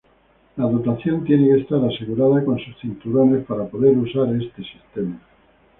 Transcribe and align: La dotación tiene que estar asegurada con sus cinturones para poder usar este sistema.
La 0.55 0.63
dotación 0.67 1.23
tiene 1.25 1.47
que 1.47 1.61
estar 1.61 1.77
asegurada 1.85 2.43
con 2.43 2.57
sus 2.57 2.75
cinturones 2.79 3.45
para 3.45 3.67
poder 3.67 3.95
usar 3.99 4.33
este 4.33 4.63
sistema. 4.63 5.21